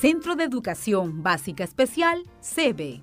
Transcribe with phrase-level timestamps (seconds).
[0.00, 3.02] Centro de Educación Básica Especial, CB.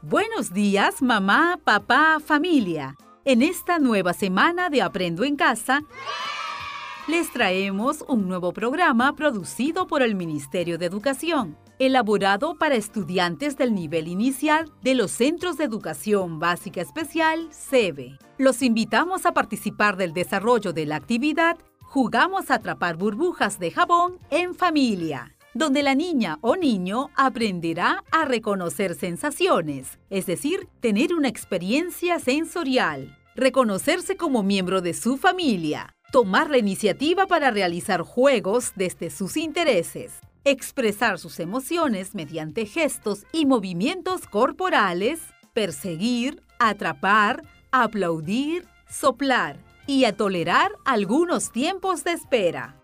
[0.00, 2.96] Buenos días, mamá, papá, familia.
[3.26, 5.82] En esta nueva semana de Aprendo en Casa,
[7.06, 13.74] les traemos un nuevo programa producido por el Ministerio de Educación, elaborado para estudiantes del
[13.74, 18.18] nivel inicial de los Centros de Educación Básica Especial, CB.
[18.38, 21.58] Los invitamos a participar del desarrollo de la actividad
[21.92, 28.24] Jugamos a atrapar burbujas de jabón en familia donde la niña o niño aprenderá a
[28.24, 36.48] reconocer sensaciones, es decir, tener una experiencia sensorial, reconocerse como miembro de su familia, tomar
[36.48, 44.26] la iniciativa para realizar juegos desde sus intereses, expresar sus emociones mediante gestos y movimientos
[44.26, 45.20] corporales,
[45.52, 52.76] perseguir, atrapar, aplaudir, soplar y a tolerar algunos tiempos de espera.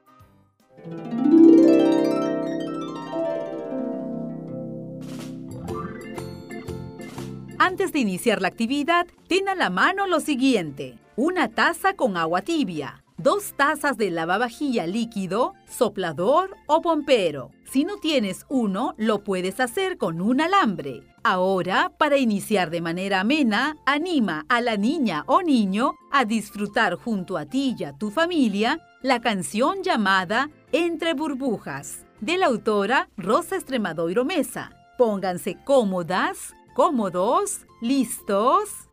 [7.59, 10.97] Antes de iniciar la actividad, ten a la mano lo siguiente.
[11.17, 17.51] Una taza con agua tibia, dos tazas de lavavajilla líquido, soplador o pompero.
[17.65, 21.03] Si no tienes uno, lo puedes hacer con un alambre.
[21.23, 27.37] Ahora, para iniciar de manera amena, anima a la niña o niño a disfrutar junto
[27.37, 33.57] a ti y a tu familia la canción llamada Entre burbujas, de la autora Rosa
[33.57, 34.71] Extremadoiro Mesa.
[34.97, 38.89] Pónganse cómodas, cómodos, listos.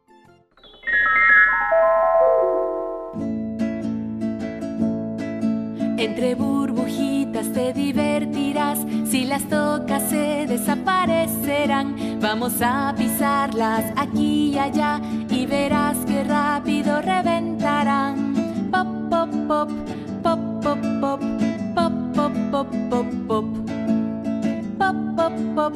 [5.97, 12.19] Entre burbujitas te divertirás, si las tocas se desaparecerán.
[12.21, 18.35] Vamos a pisarlas aquí y allá y verás que rápido reventarán.
[18.71, 19.69] Pop, pop, pop,
[20.23, 21.21] pop, pop, pop,
[21.75, 23.45] pop, pop, pop, pop, pop.
[24.77, 25.73] Pop, pop, pop,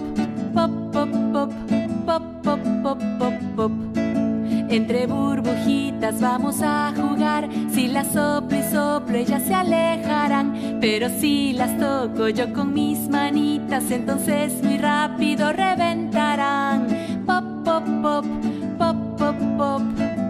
[0.53, 1.49] pop, pop, pop
[2.09, 3.88] pop, pop, pop, pop, pop.
[4.69, 7.49] Entre burbujitas vamos a jugar.
[7.71, 10.77] Si las soplo y soplo, ellas se alejarán.
[10.79, 16.87] Pero si las toco yo con mis manitas, entonces muy rápido reventarán.
[17.25, 18.25] Pop, pop, pop,
[18.77, 19.81] pop, pop, pop,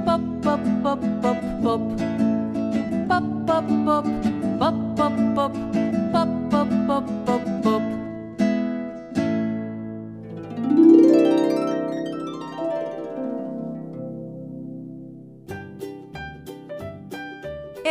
[0.05, 1.81] pop, pop, pop, pop, pop.
[3.09, 4.05] Pop, pop, pop,
[4.57, 5.53] pop, pop, pop,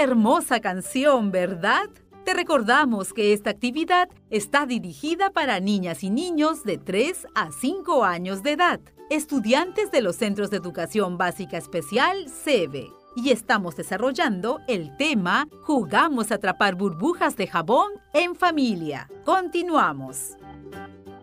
[0.09, 1.91] Hermosa canción, ¿verdad?
[2.25, 8.07] Te recordamos que esta actividad está dirigida para niñas y niños de 3 a 5
[8.07, 8.81] años de edad,
[9.11, 12.89] estudiantes de los Centros de Educación Básica Especial CEBE.
[13.17, 19.11] Y estamos desarrollando el tema Jugamos a atrapar burbujas de jabón en familia.
[19.27, 20.39] Continuamos.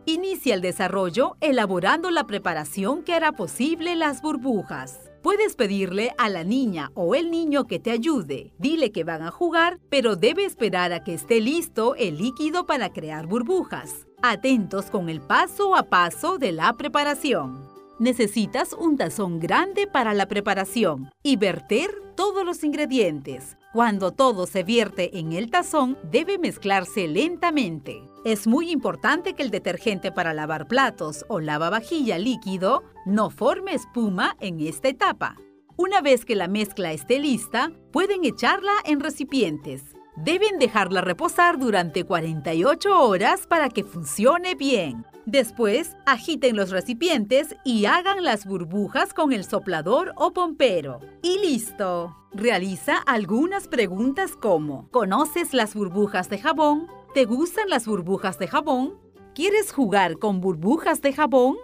[0.06, 5.00] Inicia el desarrollo elaborando la preparación que hará posible las burbujas.
[5.25, 8.53] Puedes pedirle a la niña o el niño que te ayude.
[8.59, 12.94] Dile que van a jugar, pero debe esperar a que esté listo el líquido para
[12.94, 14.06] crear burbujas.
[14.22, 17.68] Atentos con el paso a paso de la preparación.
[17.97, 23.57] Necesitas un tazón grande para la preparación y verter todos los ingredientes.
[23.75, 28.09] Cuando todo se vierte en el tazón, debe mezclarse lentamente.
[28.24, 34.38] Es muy importante que el detergente para lavar platos o lavavajilla líquido no forme espuma
[34.40, 35.36] en esta etapa.
[35.75, 39.84] Una vez que la mezcla esté lista, pueden echarla en recipientes.
[40.16, 45.06] Deben dejarla reposar durante 48 horas para que funcione bien.
[45.25, 51.00] Después, agiten los recipientes y hagan las burbujas con el soplador o pompero.
[51.24, 52.16] ¡Y listo!
[52.31, 56.88] Realiza algunas preguntas como ¿Conoces las burbujas de jabón?
[57.16, 59.00] ¿Te gustan las burbujas de jabón?
[59.34, 61.56] ¿Quieres jugar con burbujas de jabón?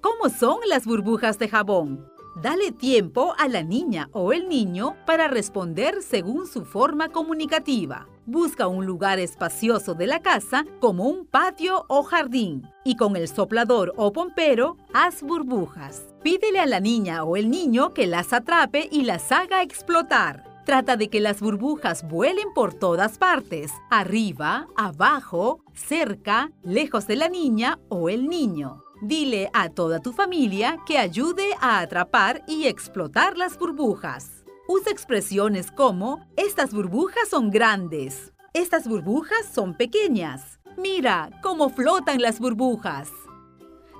[0.00, 2.08] ¿Cómo son las burbujas de jabón?
[2.40, 8.08] Dale tiempo a la niña o el niño para responder según su forma comunicativa.
[8.24, 13.28] Busca un lugar espacioso de la casa como un patio o jardín y con el
[13.28, 16.14] soplador o pompero haz burbujas.
[16.22, 20.44] Pídele a la niña o el niño que las atrape y las haga explotar.
[20.64, 27.28] Trata de que las burbujas vuelen por todas partes, arriba, abajo, cerca, lejos de la
[27.28, 28.82] niña o el niño.
[29.02, 34.44] Dile a toda tu familia que ayude a atrapar y explotar las burbujas.
[34.66, 40.58] Usa expresiones como, estas burbujas son grandes, estas burbujas son pequeñas.
[40.76, 43.10] Mira cómo flotan las burbujas.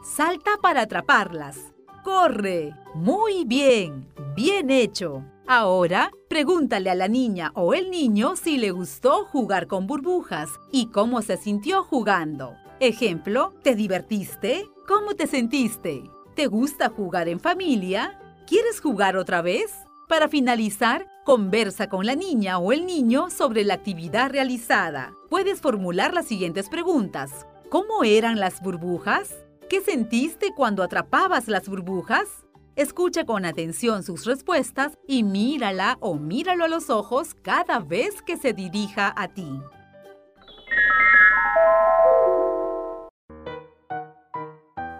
[0.03, 1.73] Salta para atraparlas.
[2.03, 2.75] Corre.
[2.95, 4.09] Muy bien.
[4.35, 5.25] Bien hecho.
[5.47, 10.87] Ahora, pregúntale a la niña o el niño si le gustó jugar con burbujas y
[10.87, 12.55] cómo se sintió jugando.
[12.81, 14.67] Ejemplo, ¿te divertiste?
[14.89, 16.03] ¿Cómo te sentiste?
[16.35, 18.19] ¿Te gusta jugar en familia?
[18.47, 19.84] ¿Quieres jugar otra vez?
[20.09, 25.15] Para finalizar, conversa con la niña o el niño sobre la actividad realizada.
[25.31, 27.47] Puedes formular las siguientes preguntas.
[27.71, 29.35] ¿Cómo eran las burbujas?
[29.71, 32.45] ¿Qué sentiste cuando atrapabas las burbujas?
[32.77, 38.37] Escucha con atención sus respuestas y mírala o míralo a los ojos cada vez que
[38.37, 39.49] se dirija a ti.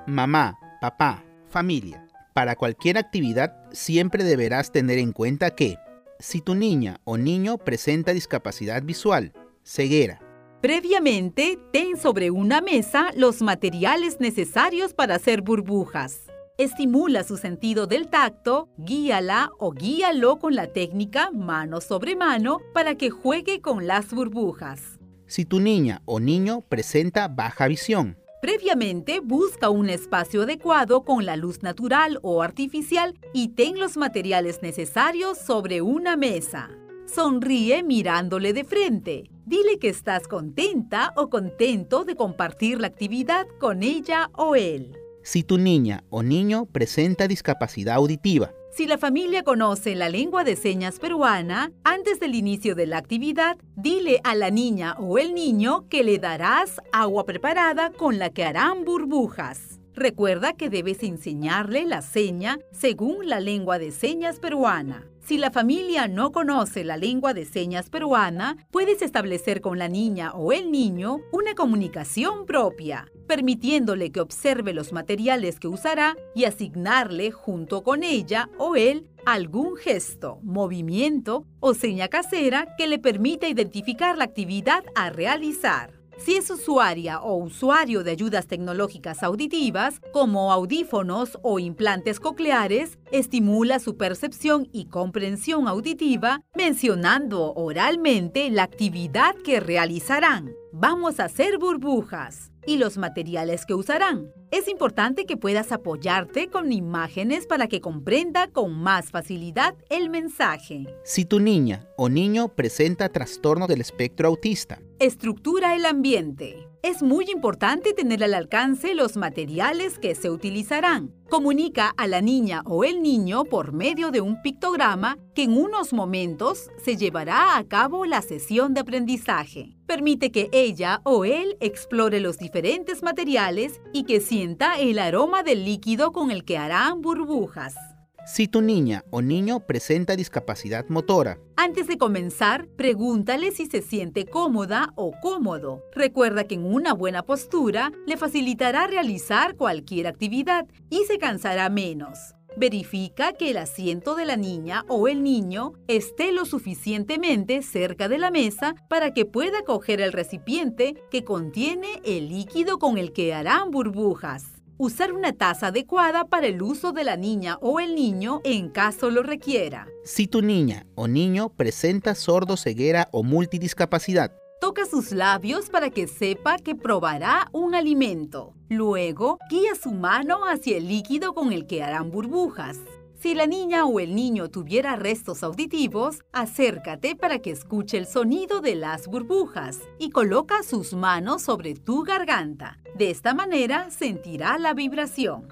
[0.07, 2.04] Mamá, papá, familia.
[2.35, 5.79] Para cualquier actividad siempre deberás tener en cuenta que
[6.19, 9.33] si tu niña o niño presenta discapacidad visual,
[9.63, 10.21] ceguera,
[10.61, 16.23] Previamente, ten sobre una mesa los materiales necesarios para hacer burbujas.
[16.57, 22.95] Estimula su sentido del tacto, guíala o guíalo con la técnica mano sobre mano para
[22.95, 24.99] que juegue con las burbujas.
[25.27, 31.35] Si tu niña o niño presenta baja visión, Previamente, busca un espacio adecuado con la
[31.35, 36.69] luz natural o artificial y ten los materiales necesarios sobre una mesa.
[37.07, 39.31] Sonríe mirándole de frente.
[39.47, 44.95] Dile que estás contenta o contento de compartir la actividad con ella o él.
[45.23, 50.57] si tu niña o niño presenta discapacidad auditiva, Si la familia conoce la lengua de
[50.57, 55.89] señas peruana, antes del inicio de la actividad, dile a la niña o el niño
[55.89, 59.79] que le darás agua preparada con la que harán burbujas.
[59.95, 65.07] Recuerda que debes enseñarle la seña según la lengua de señas peruana.
[65.25, 70.33] Si la familia no conoce la lengua de señas peruana, puedes establecer con la niña
[70.35, 77.31] o el niño una comunicación propia, permitiéndole que observe los materiales que usará y asignarle
[77.31, 84.19] junto con ella o él algún gesto, movimiento o seña casera que le permita identificar
[84.19, 86.04] la actividad a realizar.
[86.19, 93.79] Si es usuaria o usuario de ayudas tecnológicas auditivas, como audífonos o implantes cocleares, estimula
[93.79, 100.53] su percepción y comprensión auditiva mencionando oralmente la actividad que realizarán.
[100.73, 104.33] Vamos a hacer burbujas y los materiales que usarán.
[104.51, 110.87] Es importante que puedas apoyarte con imágenes para que comprenda con más facilidad el mensaje.
[111.05, 116.69] si tu niña o niño presenta trastorno del espectro autista, Estructura el ambiente.
[116.85, 121.15] Es muy importante tener al alcance los materiales que se utilizarán.
[121.31, 125.95] Comunica a la niña o el niño por medio de un pictograma que en unos
[125.95, 129.79] momentos se llevará a cabo la sesión de aprendizaje.
[129.87, 135.65] Permite que ella o él explore los diferentes materiales y que sienta el aroma del
[135.65, 137.94] líquido con el que harán burbujas.
[138.27, 144.27] Si tu niña o niño presenta discapacidad motora, Antes de comenzar, pregúntale si se siente
[144.27, 145.83] cómoda o cómodo.
[145.95, 152.35] Recuerda que en una buena postura le facilitará realizar cualquier actividad y se cansará menos.
[152.57, 158.19] Verifica que el asiento de la niña o el niño esté lo suficientemente cerca de
[158.19, 163.33] la mesa para que pueda coger el recipiente que contiene el líquido con el que
[163.33, 164.54] harán burbujas.
[164.77, 169.11] Usar una taza adecuada para el uso de la niña o el niño en caso
[169.11, 169.87] lo requiera.
[170.05, 176.07] si tu niña o niño presenta sordo, ceguera o multidiscapacidad, Toca sus labios para que
[176.07, 178.55] sepa que probará un alimento.
[178.71, 182.79] Luego, guía su mano hacia el líquido con el que harán burbujas.
[183.25, 188.61] Si la niña o el niño tuviera restos auditivos, acércate para que escuche el sonido
[188.61, 192.79] de las burbujas y coloca sus manos sobre tu garganta.
[192.95, 195.49] De esta manera sentirá la vibración.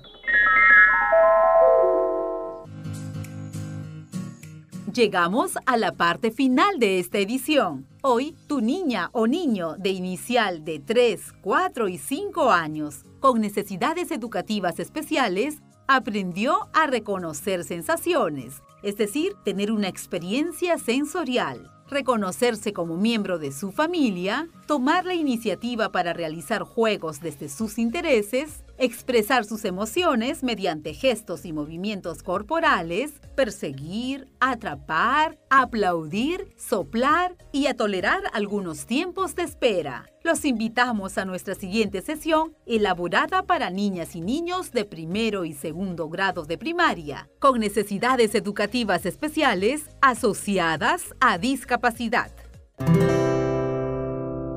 [4.93, 7.87] Llegamos a la parte final de esta edición.
[8.03, 14.11] Hoy, tu niña o niño de inicial de 3, 4 y 5 años con necesidades
[14.11, 15.63] educativas especiales
[15.95, 23.71] aprendió a reconocer sensaciones, es decir, tener una experiencia sensorial, reconocerse como miembro de su
[23.73, 31.45] familia, tomar la iniciativa para realizar juegos desde sus intereses, expresar sus emociones mediante gestos
[31.45, 40.07] y movimientos corporales, perseguir, atrapar, aplaudir, soplar y a tolerar algunos tiempos de espera.
[40.25, 46.09] Los invitamos a nuestra siguiente sesión elaborada para niñas y niños de primero y segundo
[46.09, 52.33] grado de primaria, con necesidades educativas especiales asociadas a discapacidad.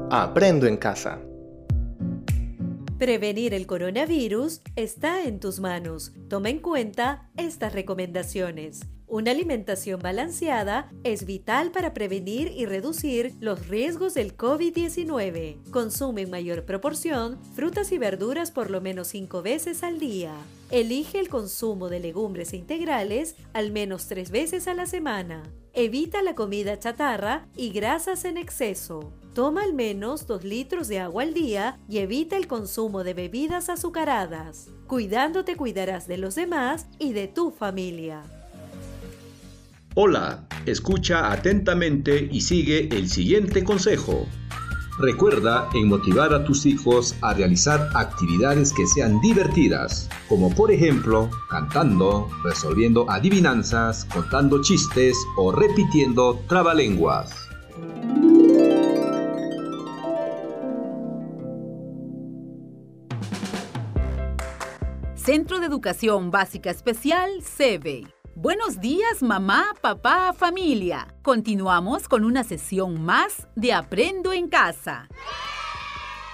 [0.09, 1.19] Aprendo en casa.
[2.97, 6.13] Prevenir el coronavirus está en tus manos.
[6.29, 8.87] Toma en cuenta estas recomendaciones.
[9.05, 15.69] Una alimentación balanceada es vital para prevenir y reducir los riesgos del COVID-19.
[15.71, 20.33] Consume en mayor proporción frutas y verduras por lo menos cinco veces al día.
[20.71, 25.43] Elige el consumo de legumbres integrales al menos tres veces a la semana.
[25.73, 29.11] Evita la comida chatarra y grasas en exceso.
[29.35, 33.67] Toma al menos 2 litros de agua al día y evita el consumo de bebidas
[33.67, 34.69] azucaradas.
[34.87, 38.21] Cuidándote cuidarás de los demás y de tu familia.
[39.93, 44.25] Hola, escucha atentamente y sigue el siguiente consejo.
[44.99, 51.29] Recuerda en motivar a tus hijos a realizar actividades que sean divertidas, como por ejemplo
[51.49, 57.44] cantando, resolviendo adivinanzas, contando chistes o repitiendo trabalenguas.
[65.25, 68.05] Centro de Educación Básica Especial, CEBE.
[68.35, 71.07] Buenos días mamá, papá, familia.
[71.23, 75.09] Continuamos con una sesión más de Aprendo en casa.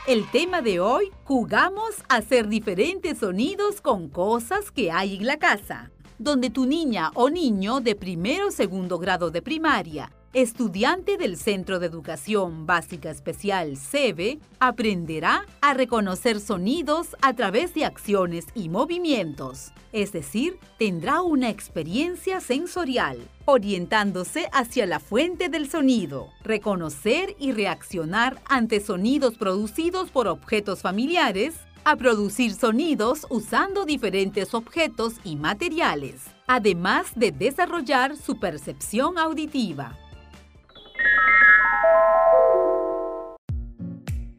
[0.08, 5.40] El tema de hoy, jugamos a hacer diferentes sonidos con cosas que hay en la
[5.40, 5.90] casa.
[6.20, 11.80] Donde tu niña o niño de primero o segundo grado de primaria estudiante del Centro
[11.80, 19.74] de Educación Básica Especial CEBE, aprenderá a reconocer sonidos a través de acciones y movimientos,
[19.92, 28.42] es decir, tendrá una experiencia sensorial, orientándose hacia la fuente del sonido, reconocer y reaccionar
[28.46, 37.08] ante sonidos producidos por objetos familiares, a producir sonidos usando diferentes objetos y materiales, además
[37.16, 39.98] de desarrollar su percepción auditiva.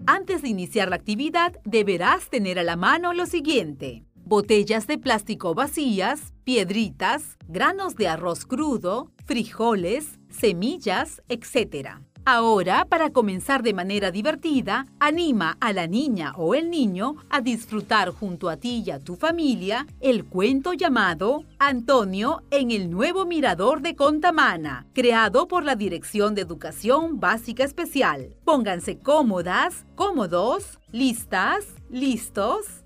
[0.07, 4.04] Antes de iniciar la actividad, deberás tener a la mano lo siguiente.
[4.25, 11.99] Botellas de plástico vacías, piedritas, granos de arroz crudo, frijoles, semillas, etc.
[12.24, 18.10] Ahora, para comenzar de manera divertida, anima a la niña o el niño a disfrutar
[18.10, 23.82] junto a ti y a tu familia el cuento llamado Antonio en el nuevo mirador
[23.82, 28.36] de Contamana, creado por la Dirección de Educación Básica Especial.
[28.44, 32.84] Pónganse cómodas, cómodos, listas, listos.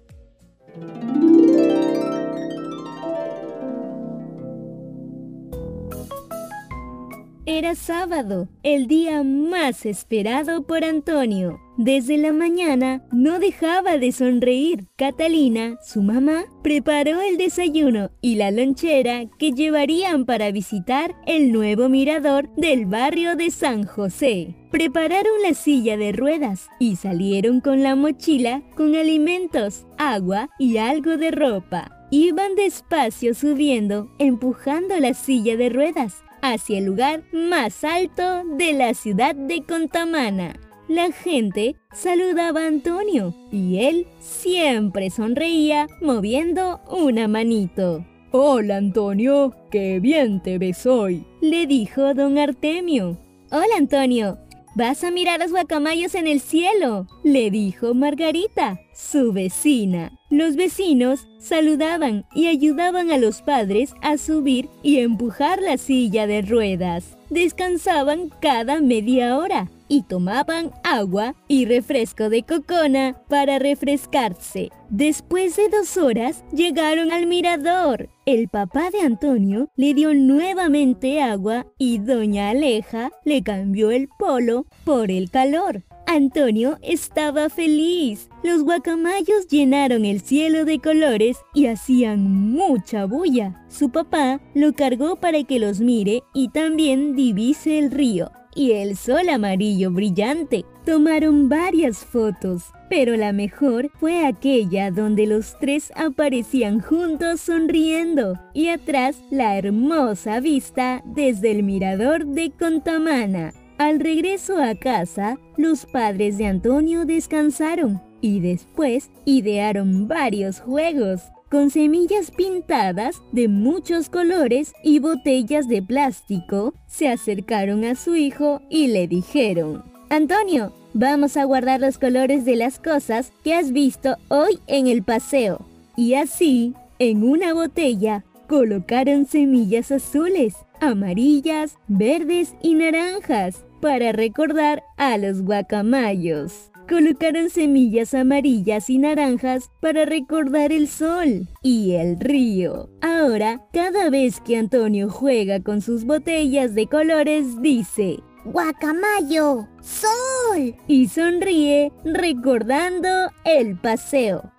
[7.49, 11.61] Era sábado, el día más esperado por Antonio.
[11.77, 14.87] Desde la mañana no dejaba de sonreír.
[14.97, 21.89] Catalina, su mamá, preparó el desayuno y la lonchera que llevarían para visitar el nuevo
[21.89, 24.57] mirador del barrio de San José.
[24.73, 31.17] Prepararon la silla de ruedas y salieron con la mochila con alimentos, agua y algo
[31.17, 31.93] de ropa.
[32.11, 38.95] Iban despacio subiendo, empujando la silla de ruedas hacia el lugar más alto de la
[38.95, 40.59] ciudad de Contamana.
[40.89, 48.05] La gente saludaba a Antonio y él siempre sonreía moviendo una manito.
[48.31, 53.17] Hola Antonio, qué bien te ves hoy, le dijo don Artemio.
[53.51, 54.39] Hola Antonio,
[54.77, 60.13] vas a mirar los guacamayos en el cielo, le dijo Margarita, su vecina.
[60.29, 66.43] Los vecinos saludaban y ayudaban a los padres a subir y empujar la silla de
[66.43, 67.16] ruedas.
[67.31, 74.71] Descansaban cada media hora y tomaban agua y refresco de cocona para refrescarse.
[74.91, 78.09] Después de dos horas llegaron al mirador.
[78.27, 84.67] El papá de Antonio le dio nuevamente agua y doña Aleja le cambió el polo
[84.85, 85.83] por el calor.
[86.07, 88.29] Antonio estaba feliz.
[88.43, 93.65] Los guacamayos llenaron el cielo de colores y hacían mucha bulla.
[93.69, 98.97] Su papá lo cargó para que los mire y también divise el río y el
[98.97, 100.65] sol amarillo brillante.
[100.85, 108.69] Tomaron varias fotos, pero la mejor fue aquella donde los tres aparecían juntos sonriendo y
[108.69, 113.53] atrás la hermosa vista desde el mirador de Contamana.
[113.79, 121.69] Al regreso a casa, los padres de Antonio descansaron y después idearon varios juegos con
[121.69, 126.73] semillas pintadas de muchos colores y botellas de plástico.
[126.87, 132.57] Se acercaron a su hijo y le dijeron, Antonio, vamos a guardar los colores de
[132.57, 135.67] las cosas que has visto hoy en el paseo.
[135.97, 145.17] Y así, en una botella, colocaron semillas azules, amarillas, verdes y naranjas para recordar a
[145.17, 146.73] los guacamayos.
[146.89, 152.89] colocaron semillas amarillas y naranjas para recordar el sol y el río.
[153.01, 160.75] Ahora, cada vez que Antonio juega con sus botellas de colores, dice, Guacamayo, sol.
[160.89, 163.09] Y sonríe recordando
[163.45, 164.51] el paseo.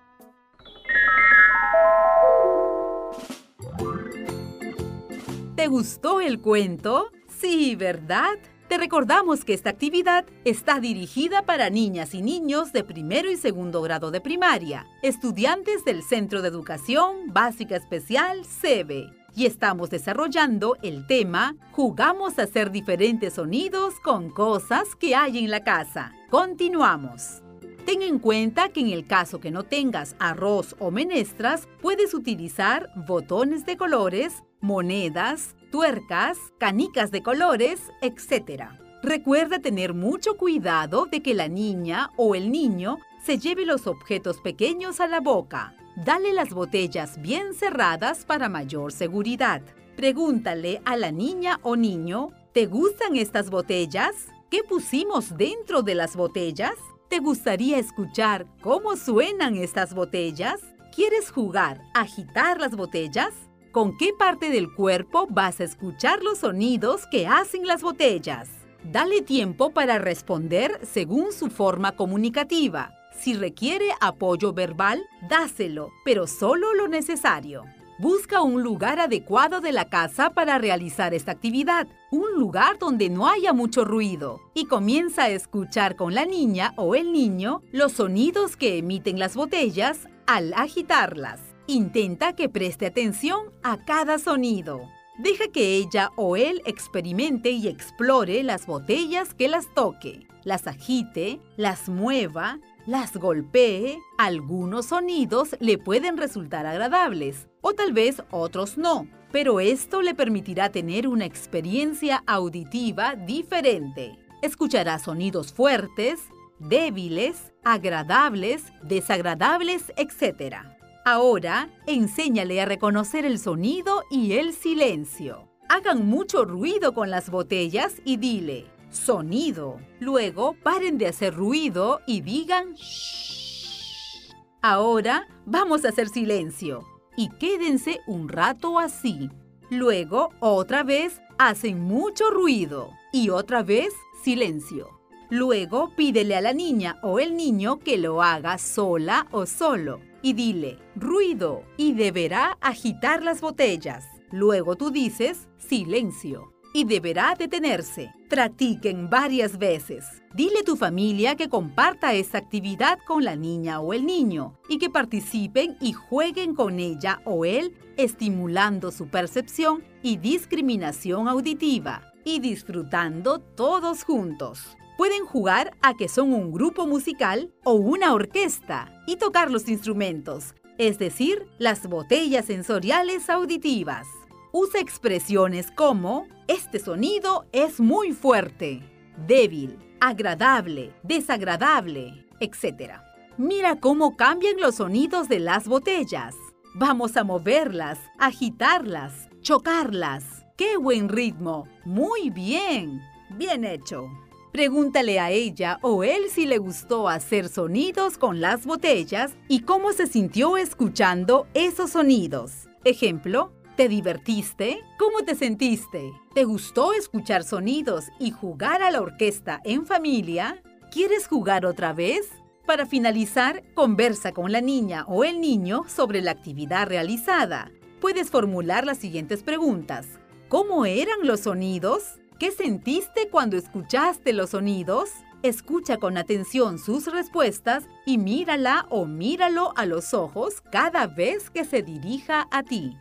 [5.54, 7.10] ¿Te gustó el cuento?
[7.28, 8.38] Sí, ¿verdad?
[8.68, 13.80] Te recordamos que esta actividad está dirigida para niñas y niños de primero y segundo
[13.80, 19.10] grado de primaria, estudiantes del Centro de Educación Básica Especial CEBE.
[19.34, 25.50] Y estamos desarrollando el tema Jugamos a hacer diferentes sonidos con cosas que hay en
[25.50, 26.12] la casa.
[26.28, 27.40] Continuamos.
[27.86, 32.90] Ten en cuenta que en el caso que no tengas arroz o menestras, puedes utilizar
[33.06, 38.64] botones de colores, monedas, tuercas, canicas de colores, etc.
[39.02, 44.40] Recuerda tener mucho cuidado de que la niña o el niño se lleve los objetos
[44.40, 45.74] pequeños a la boca.
[46.04, 49.62] Dale las botellas bien cerradas para mayor seguridad.
[49.96, 54.14] Pregúntale a la niña o niño, ¿te gustan estas botellas?
[54.50, 56.74] ¿Qué pusimos dentro de las botellas?
[57.08, 60.60] ¿Te gustaría escuchar cómo suenan estas botellas?
[60.94, 63.47] ¿Quieres jugar agitar las botellas?
[63.72, 68.48] ¿Con qué parte del cuerpo vas a escuchar los sonidos que hacen las botellas?
[68.82, 72.94] Dale tiempo para responder según su forma comunicativa.
[73.18, 77.64] Si requiere apoyo verbal, dáselo, pero solo lo necesario.
[77.98, 83.28] Busca un lugar adecuado de la casa para realizar esta actividad, un lugar donde no
[83.28, 88.56] haya mucho ruido, y comienza a escuchar con la niña o el niño los sonidos
[88.56, 91.47] que emiten las botellas al agitarlas.
[91.70, 94.88] Intenta que preste atención a cada sonido.
[95.18, 101.40] Deja que ella o él experimente y explore las botellas que las toque, las agite,
[101.58, 103.98] las mueva, las golpee.
[104.16, 110.70] Algunos sonidos le pueden resultar agradables, o tal vez otros no, pero esto le permitirá
[110.70, 114.16] tener una experiencia auditiva diferente.
[114.40, 116.18] Escuchará sonidos fuertes,
[116.60, 120.77] débiles, agradables, desagradables, etc.
[121.04, 125.48] Ahora, enséñale a reconocer el sonido y el silencio.
[125.68, 129.78] Hagan mucho ruido con las botellas y dile, sonido.
[130.00, 134.32] Luego, paren de hacer ruido y digan, shh.
[134.60, 136.84] Ahora, vamos a hacer silencio
[137.16, 139.30] y quédense un rato así.
[139.70, 144.88] Luego, otra vez, hacen mucho ruido y otra vez, silencio.
[145.30, 150.32] Luego, pídele a la niña o el niño que lo haga sola o solo y
[150.32, 154.04] dile, ruido, y deberá agitar las botellas.
[154.30, 158.12] Luego tú dices, silencio y deberá detenerse.
[158.28, 160.04] Practiquen varias veces.
[160.34, 164.78] Dile a tu familia que comparta esta actividad con la niña o el niño y
[164.78, 172.40] que participen y jueguen con ella o él, estimulando su percepción y discriminación auditiva y
[172.40, 174.77] disfrutando todos juntos.
[174.98, 180.56] Pueden jugar a que son un grupo musical o una orquesta y tocar los instrumentos,
[180.76, 184.08] es decir, las botellas sensoriales auditivas.
[184.50, 188.82] Usa expresiones como este sonido es muy fuerte,
[189.24, 192.94] débil, agradable, desagradable, etc.
[193.36, 196.34] Mira cómo cambian los sonidos de las botellas.
[196.74, 200.24] Vamos a moverlas, agitarlas, chocarlas.
[200.56, 201.68] ¡Qué buen ritmo!
[201.84, 203.00] Muy bien.
[203.36, 204.08] Bien hecho.
[204.52, 209.92] Pregúntale a ella o él si le gustó hacer sonidos con las botellas y cómo
[209.92, 212.68] se sintió escuchando esos sonidos.
[212.84, 214.80] Ejemplo, ¿Te divertiste?
[214.98, 216.12] ¿Cómo te sentiste?
[216.34, 220.60] ¿Te gustó escuchar sonidos y jugar a la orquesta en familia?
[220.90, 222.28] ¿Quieres jugar otra vez?
[222.66, 227.70] Para finalizar, conversa con la niña o el niño sobre la actividad realizada.
[228.00, 230.08] Puedes formular las siguientes preguntas.
[230.48, 232.17] ¿Cómo eran los sonidos?
[232.38, 235.10] ¿Qué sentiste cuando escuchaste los sonidos?
[235.42, 241.64] Escucha con atención sus respuestas y mírala o míralo a los ojos cada vez que
[241.64, 242.96] se dirija a ti.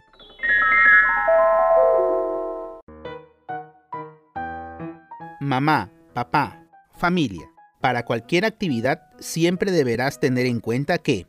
[5.39, 7.47] Mamá, papá, familia.
[7.79, 11.27] Para cualquier actividad siempre deberás tener en cuenta que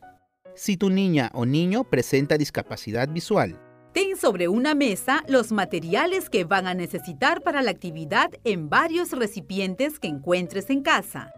[0.55, 6.43] si tu niña o niño presenta discapacidad visual, Ten sobre una mesa los materiales que
[6.43, 11.33] van a necesitar para la actividad en varios recipientes que encuentres en casa.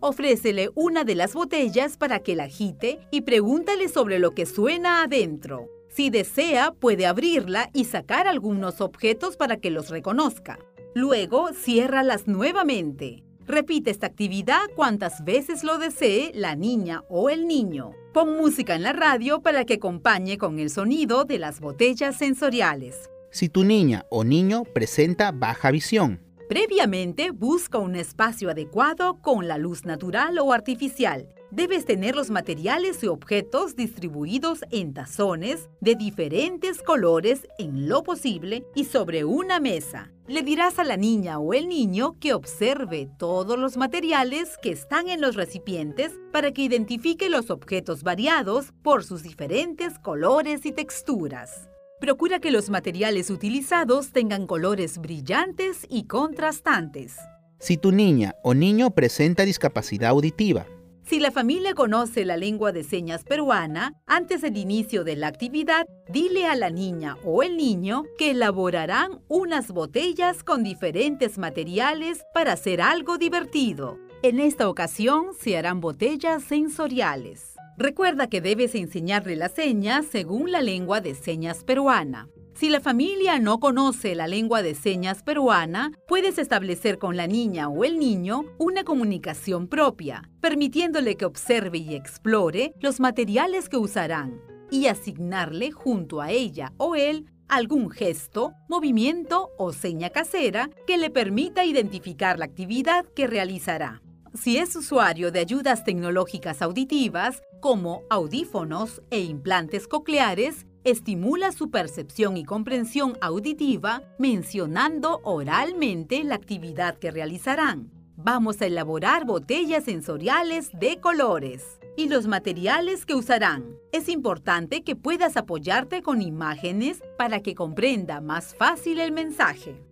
[0.00, 5.02] Ofrécele una de las botellas para que la agite y pregúntale sobre lo que suena
[5.02, 5.66] adentro.
[5.88, 10.58] Si desea, puede abrirla y sacar algunos objetos para que los reconozca.
[10.94, 13.23] Luego, ciérralas nuevamente.
[13.46, 17.92] Repite esta actividad cuantas veces lo desee la niña o el niño.
[18.12, 23.10] Pon música en la radio para que acompañe con el sonido de las botellas sensoriales.
[23.30, 29.56] Si tu niña o niño presenta baja visión, Previamente, busca un espacio adecuado con la
[29.56, 31.26] luz natural o artificial.
[31.54, 38.66] Debes tener los materiales y objetos distribuidos en tazones de diferentes colores en lo posible
[38.74, 40.10] y sobre una mesa.
[40.26, 45.08] Le dirás a la niña o el niño que observe todos los materiales que están
[45.08, 51.68] en los recipientes para que identifique los objetos variados por sus diferentes colores y texturas.
[52.00, 57.14] Procura que los materiales utilizados tengan colores brillantes y contrastantes.
[57.60, 60.66] si tu niña o niño presenta discapacidad auditiva,
[61.06, 65.84] Si la familia conoce la lengua de señas peruana, antes del inicio de la actividad,
[66.08, 72.52] dile a la niña o el niño que elaborarán unas botellas con diferentes materiales para
[72.52, 73.98] hacer algo divertido.
[74.22, 77.54] En esta ocasión se harán botellas sensoriales.
[77.76, 82.28] Recuerda que debes enseñarle las señas según la lengua de señas peruana.
[82.54, 87.68] Si la familia no conoce la lengua de señas peruana, puedes establecer con la niña
[87.68, 94.40] o el niño una comunicación propia, permitiéndole que observe y explore los materiales que usarán
[94.70, 101.10] y asignarle junto a ella o él algún gesto, movimiento o seña casera que le
[101.10, 104.00] permita identificar la actividad que realizará.
[104.32, 112.36] Si es usuario de ayudas tecnológicas auditivas, como audífonos e implantes cocleares, estimula su percepción
[112.36, 117.90] y comprensión auditiva mencionando oralmente la actividad que realizarán.
[118.16, 123.64] Vamos a elaborar botellas sensoriales de colores y los materiales que usarán.
[123.92, 129.82] Es importante que puedas apoyarte con imágenes para que comprenda más fácil el mensaje.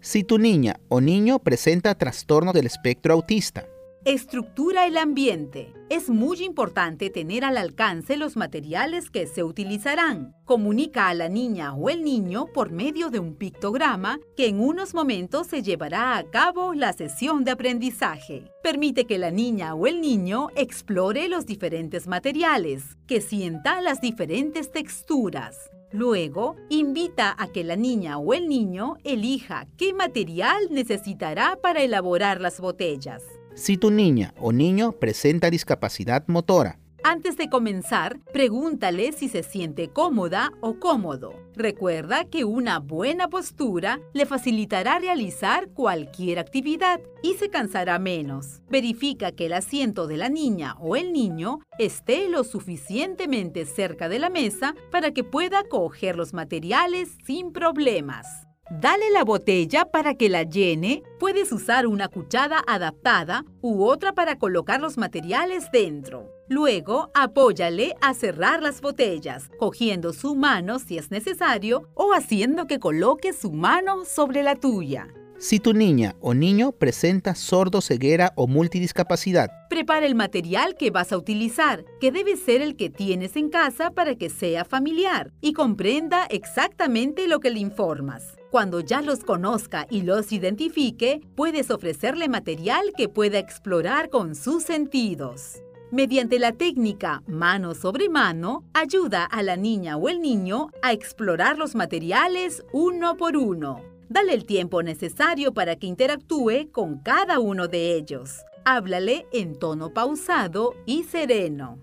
[0.00, 3.66] si tu niña o niño presenta trastorno del espectro autista,
[4.04, 5.72] Estructura el ambiente.
[5.88, 10.34] Es muy importante tener al alcance los materiales que se utilizarán.
[10.44, 14.94] Comunica a la niña o el niño por medio de un pictograma que en unos
[14.94, 18.50] momentos se llevará a cabo la sesión de aprendizaje.
[18.64, 24.72] Permite que la niña o el niño explore los diferentes materiales, que sienta las diferentes
[24.72, 25.70] texturas.
[25.92, 32.40] Luego, invita a que la niña o el niño elija qué material necesitará para elaborar
[32.40, 33.22] las botellas.
[33.56, 39.90] Si tu niña o niño presenta discapacidad motora, Antes de comenzar, pregúntale si se siente
[39.90, 41.34] cómoda o cómodo.
[41.54, 48.60] Recuerda que una buena postura le facilitará realizar cualquier actividad y se cansará menos.
[48.68, 54.18] Verifica que el asiento de la niña o el niño esté lo suficientemente cerca de
[54.18, 58.45] la mesa para que pueda coger los materiales sin problemas.
[58.68, 61.04] Dale la botella para que la llene.
[61.20, 66.32] Puedes usar una cuchara adaptada u otra para colocar los materiales dentro.
[66.48, 72.80] Luego, apóyale a cerrar las botellas, cogiendo su mano si es necesario o haciendo que
[72.80, 75.06] coloque su mano sobre la tuya.
[75.38, 81.12] si tu niña o niño presenta sordo, ceguera o multidiscapacidad, Prepara el material que vas
[81.12, 85.52] a utilizar, que debe ser el que tienes en casa para que sea familiar y
[85.52, 88.36] comprenda exactamente lo que le informas.
[88.50, 94.62] Cuando ya los conozca y los identifique, puedes ofrecerle material que pueda explorar con sus
[94.62, 95.62] sentidos.
[95.90, 101.58] Mediante la técnica mano sobre mano, ayuda a la niña o el niño a explorar
[101.58, 103.82] los materiales uno por uno.
[104.08, 108.44] Dale el tiempo necesario para que interactúe con cada uno de ellos.
[108.64, 111.78] Háblale en tono pausado y sereno.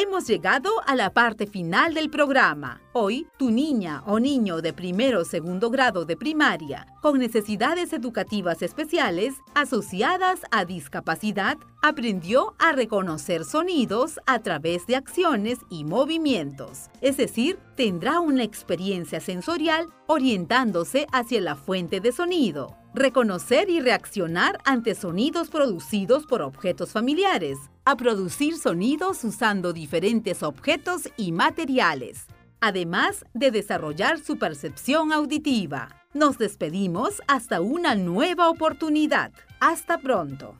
[0.00, 2.80] Hemos llegado a la parte final del programa.
[2.92, 8.62] Hoy, tu niña o niño de primero o segundo grado de primaria con necesidades educativas
[8.62, 16.90] especiales asociadas a discapacidad aprendió a reconocer sonidos a través de acciones y movimientos.
[17.00, 22.76] Es decir, tendrá una experiencia sensorial orientándose hacia la fuente de sonido.
[22.94, 27.58] Reconocer y reaccionar ante sonidos producidos por objetos familiares.
[27.88, 32.26] A producir sonidos usando diferentes objetos y materiales.
[32.60, 35.96] Además de desarrollar su percepción auditiva.
[36.12, 39.32] Nos despedimos hasta una nueva oportunidad.
[39.58, 40.54] Hasta pronto.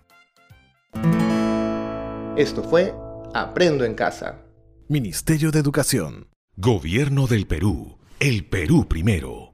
[2.39, 2.95] Esto fue
[3.35, 4.41] Aprendo en Casa.
[4.89, 6.29] Ministerio de Educación.
[6.57, 7.99] Gobierno del Perú.
[8.21, 9.48] El Perú primero.